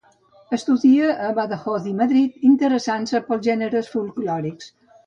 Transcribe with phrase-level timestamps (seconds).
[0.55, 4.79] Estudia a Badajoz i Madrid, interessant-se pels gèneres folklòrics.